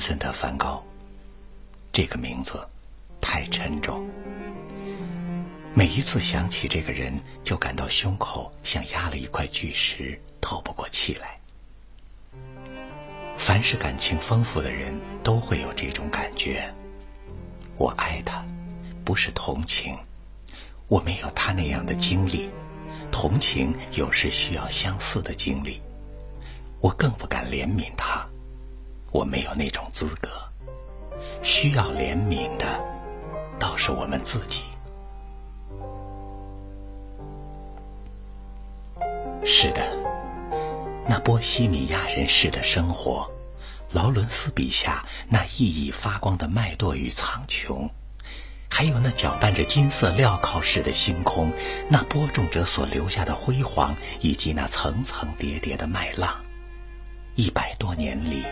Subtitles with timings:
[0.00, 0.82] 森特·梵高，
[1.92, 2.58] 这个名字
[3.20, 4.08] 太沉重。
[5.74, 11.38] 每一次想起这个人，就感到胸口像压了一块巨石，透不过气来。
[13.36, 16.72] 凡是感情丰富的人都会有这种感觉。
[17.76, 18.44] 我爱他，
[19.04, 19.96] 不是同情，
[20.88, 22.50] 我没有他那样的经历。
[23.10, 25.80] 同情有时需要相似的经历，
[26.80, 28.28] 我更不敢怜悯他，
[29.10, 30.28] 我没有那种资格。
[31.42, 32.66] 需要怜悯的，
[33.58, 34.62] 倒是我们自己。
[39.44, 39.82] 是的，
[41.06, 43.28] 那波西米亚人式的生活，
[43.92, 47.88] 劳伦斯笔下那熠熠发光的麦垛与苍穹，
[48.70, 51.52] 还有那搅拌着金色镣铐似的星空，
[51.88, 56.34] 那播种者所留下的辉煌，以及那层层叠叠的麦浪，
[57.40, 58.44] 一百多年里，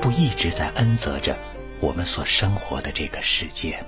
[0.00, 1.36] 不一直在恩泽着
[1.80, 3.86] 我们所生活的这个世界吗？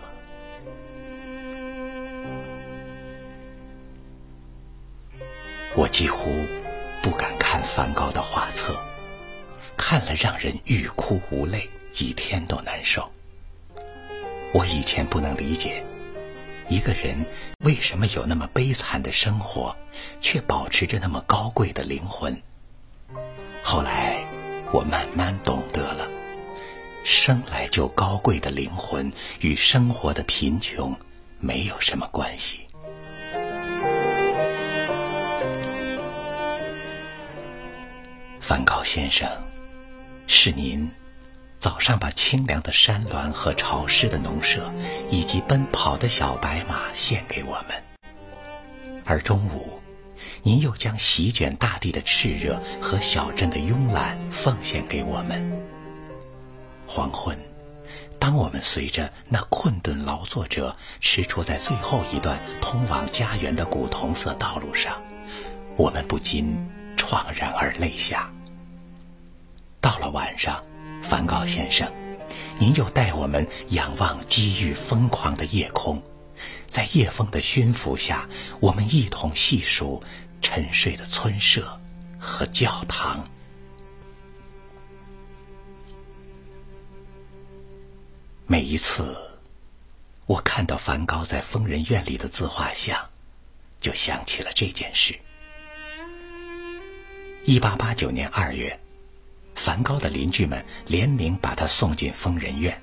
[5.76, 6.28] 我几乎
[7.00, 8.76] 不敢看梵高的画册，
[9.76, 13.08] 看了让人欲哭无泪，几天都难受。
[14.52, 15.84] 我以前不能理解，
[16.68, 17.24] 一个人
[17.60, 19.76] 为什么有那么悲惨的生活，
[20.20, 22.36] 却保持着那么高贵的灵魂。
[23.62, 24.24] 后来
[24.70, 26.06] 我慢慢懂得了，
[27.02, 30.94] 生来就高贵的灵魂与生活的贫穷
[31.40, 32.60] 没有什么关系。
[38.40, 39.26] 梵高先生，
[40.26, 40.90] 是您
[41.56, 44.70] 早上把清凉的山峦和潮湿的农舍，
[45.10, 47.76] 以及奔跑的小白马献给我们；
[49.04, 49.80] 而中午，
[50.42, 55.50] 您又将席卷大地的炽热和小镇的慵懒奉献给我们。
[56.86, 57.36] 黄昏，
[58.18, 65.00] 当我们随着那困顿劳作者驰出在最后一段通往家园的古铜色道路上，
[65.76, 66.56] 我们不禁
[66.96, 68.30] 怆然而泪下。
[69.80, 70.62] 到了晚上，
[71.02, 71.86] 梵高先生，
[72.58, 76.02] 您又带我们仰望机遇疯狂的夜空，
[76.66, 78.28] 在夜风的熏拂下，
[78.60, 80.02] 我们一同细数
[80.40, 81.80] 沉睡的村舍
[82.18, 83.28] 和教堂。
[88.46, 89.16] 每一次，
[90.26, 92.98] 我看到梵高在疯人院里的自画像，
[93.80, 95.18] 就想起了这件事。
[97.44, 98.78] 一八八九年二月。
[99.54, 102.80] 梵高的邻居们联名把他送进疯人院，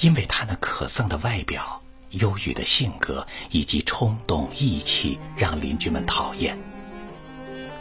[0.00, 1.80] 因为他那可憎的外表、
[2.18, 6.56] 忧郁的性格以及冲动义气，让邻居们讨厌。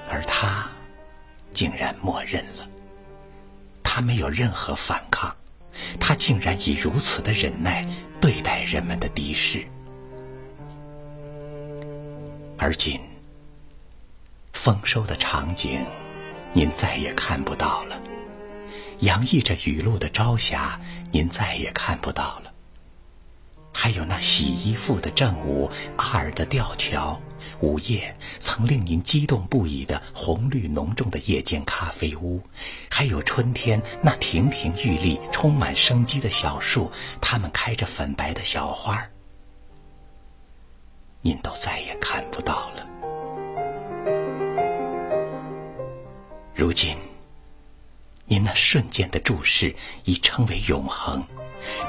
[0.09, 0.69] 而他，
[1.51, 2.67] 竟然默认了。
[3.83, 5.35] 他没有任何反抗，
[5.99, 7.87] 他竟然以如此的忍耐
[8.19, 9.65] 对待人们的敌视。
[12.57, 12.99] 而今，
[14.53, 15.85] 丰收的场景。
[16.57, 17.99] 您再也看不到了，
[18.99, 20.79] 洋溢着雨露的朝霞，
[21.11, 22.54] 您再也看不到了。
[23.77, 27.21] 还有那洗衣服的正午，阿尔的吊桥，
[27.59, 32.41] 午夜曾令您激动不已的红绿浓重的夜间咖啡屋，
[32.89, 39.11] 还有春天那亭亭玉立、充满生机的小树，它们开着粉白的小花儿
[41.21, 42.87] 您都再也看不到了。
[46.55, 46.95] 如今，
[48.35, 49.73] 您那瞬间的注视
[50.03, 51.25] 已成为永恒，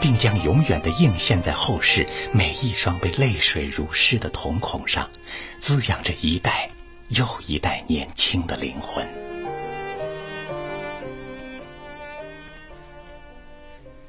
[0.00, 5.10] 并将永远的映现在后世每一双被泪水如湿的瞳孔上，
[5.58, 6.70] 滋养着一代
[7.08, 9.04] 又一代年轻的灵魂。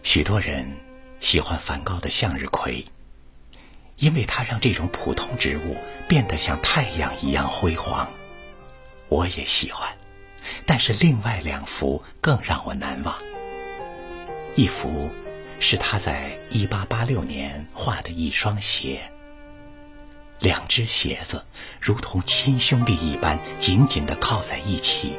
[0.04, 0.72] 许多人
[1.20, 2.86] 喜欢梵高的向日葵，
[3.96, 5.76] 因为它让这种普通植物
[6.08, 8.08] 变得像太阳一样辉煌。
[9.08, 9.92] 我也喜欢。
[10.66, 13.16] 但是另外两幅更让我难忘。
[14.56, 15.10] 一幅
[15.60, 19.02] 是他在1886年画的一双鞋，
[20.40, 21.44] 两只鞋子
[21.80, 25.18] 如同亲兄弟一般紧紧地靠在一起，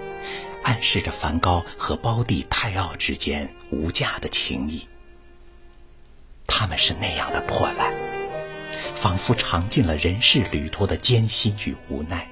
[0.64, 4.86] 暗示着梵高和胞弟泰奥之间无价的情谊。
[6.46, 7.94] 他们是那样的破烂，
[8.94, 12.28] 仿佛尝尽了人世旅途的艰辛与无奈，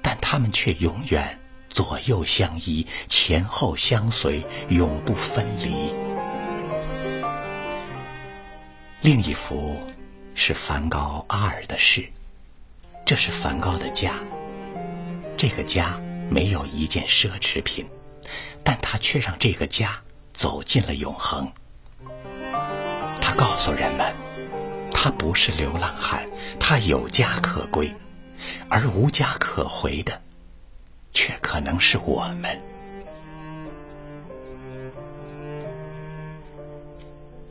[0.00, 1.36] 但他们却永远。
[1.80, 5.94] 左右相依，前后相随，永不分离。
[9.00, 9.78] 另一幅
[10.34, 12.06] 是梵高阿尔的诗，
[13.06, 14.12] 这是梵高的家。
[15.38, 15.98] 这个家
[16.28, 17.88] 没有一件奢侈品，
[18.62, 19.98] 但他却让这个家
[20.34, 21.50] 走进了永恒。
[23.22, 24.14] 他告诉人们，
[24.92, 26.28] 他不是流浪汉，
[26.58, 27.90] 他有家可归，
[28.68, 30.20] 而无家可回的，
[31.10, 32.58] 却可能是我们。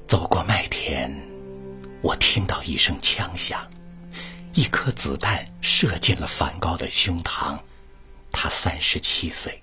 [0.05, 1.11] 走过麦田，
[2.01, 3.69] 我听到一声枪响，
[4.53, 7.59] 一颗子弹射进了梵高的胸膛。
[8.31, 9.61] 他三十七岁。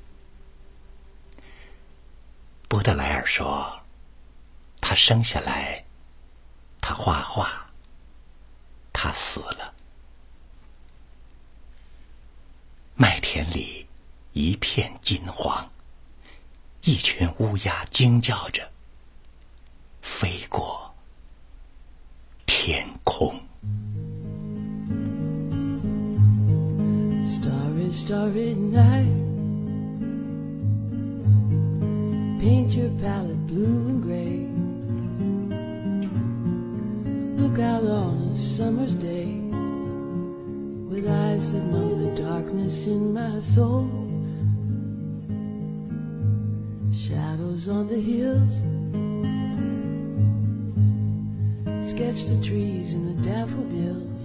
[2.69, 3.81] 波德莱尔说
[4.81, 5.85] ：“他生下来，
[6.81, 7.67] 他画画，
[8.93, 9.75] 他死了。”
[12.95, 13.87] 麦田里
[14.33, 15.69] 一片金黄，
[16.83, 18.67] 一群乌鸦惊叫着
[20.01, 20.91] 飞过
[22.47, 23.39] 天空。
[27.27, 29.27] Starry, starry night,
[32.41, 34.47] Paint your palette blue and gray.
[37.37, 39.35] Look out on a summer's day
[40.89, 44.06] with eyes that know the darkness in my soul.
[47.57, 48.51] Shadows on the hills.
[51.89, 54.21] Sketch the trees and the daffodils.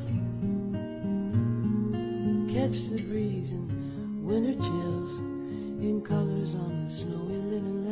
[2.52, 7.86] Catch the breeze and winter chills in colors on the snowy linen